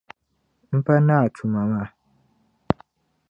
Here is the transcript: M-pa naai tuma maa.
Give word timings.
M-pa 0.77 0.95
naai 1.07 1.29
tuma 1.35 1.61
maa. 1.71 1.87